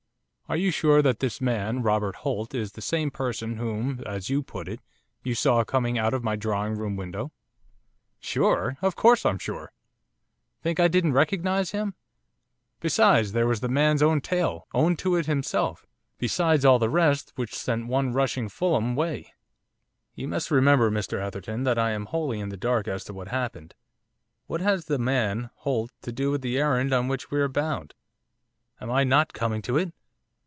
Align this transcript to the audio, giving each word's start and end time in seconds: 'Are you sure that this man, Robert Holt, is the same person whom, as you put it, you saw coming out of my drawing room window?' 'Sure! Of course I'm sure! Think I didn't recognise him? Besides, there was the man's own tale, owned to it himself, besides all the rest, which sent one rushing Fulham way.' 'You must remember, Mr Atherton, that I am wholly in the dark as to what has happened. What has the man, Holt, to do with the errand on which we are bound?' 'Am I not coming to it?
'Are 0.49 0.57
you 0.57 0.69
sure 0.69 1.01
that 1.01 1.19
this 1.21 1.39
man, 1.39 1.81
Robert 1.81 2.13
Holt, 2.13 2.53
is 2.53 2.73
the 2.73 2.81
same 2.81 3.09
person 3.09 3.55
whom, 3.55 4.01
as 4.05 4.29
you 4.29 4.43
put 4.43 4.67
it, 4.67 4.81
you 5.23 5.33
saw 5.33 5.63
coming 5.63 5.97
out 5.97 6.13
of 6.13 6.25
my 6.25 6.35
drawing 6.35 6.75
room 6.75 6.97
window?' 6.97 7.31
'Sure! 8.19 8.77
Of 8.81 8.97
course 8.97 9.25
I'm 9.25 9.39
sure! 9.39 9.71
Think 10.61 10.77
I 10.77 10.89
didn't 10.89 11.13
recognise 11.13 11.71
him? 11.71 11.93
Besides, 12.81 13.31
there 13.31 13.47
was 13.47 13.61
the 13.61 13.69
man's 13.69 14.03
own 14.03 14.19
tale, 14.19 14.67
owned 14.73 14.99
to 14.99 15.15
it 15.15 15.25
himself, 15.25 15.85
besides 16.17 16.65
all 16.65 16.79
the 16.79 16.89
rest, 16.89 17.31
which 17.37 17.55
sent 17.55 17.87
one 17.87 18.11
rushing 18.11 18.49
Fulham 18.49 18.93
way.' 18.93 19.31
'You 20.15 20.27
must 20.27 20.51
remember, 20.51 20.91
Mr 20.91 21.17
Atherton, 21.25 21.63
that 21.63 21.79
I 21.79 21.91
am 21.91 22.07
wholly 22.07 22.41
in 22.41 22.49
the 22.49 22.57
dark 22.57 22.89
as 22.89 23.05
to 23.05 23.13
what 23.13 23.27
has 23.29 23.39
happened. 23.39 23.73
What 24.47 24.59
has 24.59 24.83
the 24.87 24.99
man, 24.99 25.49
Holt, 25.59 25.91
to 26.01 26.11
do 26.11 26.29
with 26.29 26.41
the 26.41 26.57
errand 26.59 26.91
on 26.91 27.07
which 27.07 27.31
we 27.31 27.39
are 27.39 27.47
bound?' 27.47 27.93
'Am 28.81 28.91
I 28.91 29.05
not 29.05 29.31
coming 29.31 29.61
to 29.61 29.77
it? 29.77 29.93